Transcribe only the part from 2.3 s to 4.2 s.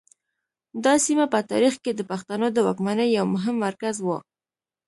د واکمنۍ یو مهم مرکز و